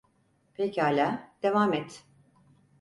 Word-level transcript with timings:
Pekâlâ, 0.55 1.31
devam 1.43 1.73
et. 1.73 2.05